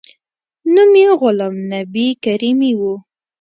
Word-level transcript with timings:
نوم 0.73 0.91
یې 1.01 1.09
غلام 1.19 1.55
نبي 1.71 2.07
کریمي 2.23 2.71
و. 2.79 2.81